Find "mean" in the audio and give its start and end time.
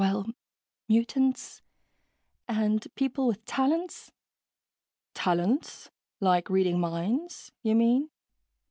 7.75-8.09